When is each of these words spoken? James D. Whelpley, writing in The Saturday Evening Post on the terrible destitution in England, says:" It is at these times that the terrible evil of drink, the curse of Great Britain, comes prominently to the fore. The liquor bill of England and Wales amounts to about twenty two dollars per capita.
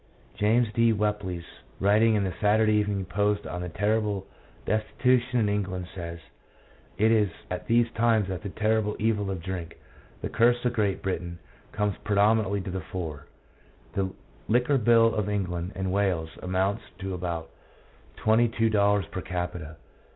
James 0.33 0.67
D. 0.73 0.91
Whelpley, 0.91 1.45
writing 1.79 2.15
in 2.15 2.23
The 2.23 2.33
Saturday 2.41 2.73
Evening 2.73 3.05
Post 3.05 3.45
on 3.45 3.61
the 3.61 3.69
terrible 3.69 4.25
destitution 4.65 5.39
in 5.39 5.47
England, 5.47 5.89
says:" 5.93 6.17
It 6.97 7.11
is 7.11 7.29
at 7.51 7.67
these 7.67 7.87
times 7.91 8.27
that 8.29 8.41
the 8.41 8.49
terrible 8.49 8.95
evil 8.97 9.29
of 9.29 9.43
drink, 9.43 9.77
the 10.23 10.27
curse 10.27 10.65
of 10.65 10.73
Great 10.73 11.03
Britain, 11.03 11.37
comes 11.71 11.95
prominently 12.03 12.61
to 12.61 12.71
the 12.71 12.81
fore. 12.81 13.27
The 13.93 14.09
liquor 14.47 14.79
bill 14.79 15.13
of 15.13 15.29
England 15.29 15.73
and 15.75 15.93
Wales 15.93 16.31
amounts 16.41 16.81
to 16.97 17.13
about 17.13 17.51
twenty 18.15 18.47
two 18.47 18.71
dollars 18.71 19.05
per 19.05 19.21
capita. 19.21 19.75